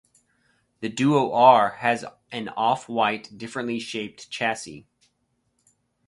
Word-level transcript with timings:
The 0.79 0.89
Duo 0.89 1.31
R 1.31 1.75
has 1.81 2.03
an 2.31 2.49
off-white, 2.49 3.37
differently 3.37 3.77
shaped 3.79 4.31
chassis. 4.31 4.87